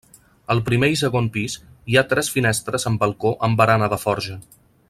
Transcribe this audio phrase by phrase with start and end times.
[0.53, 1.57] Al primer i segon pis
[1.93, 4.45] hi ha tres finestres amb balcó amb barana de forja.